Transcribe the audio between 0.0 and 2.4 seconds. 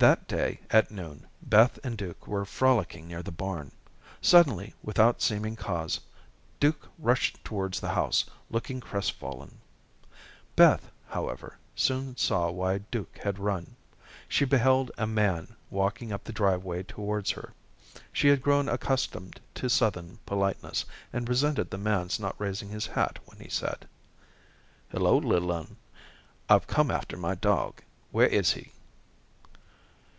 That day, at noon, Beth and Duke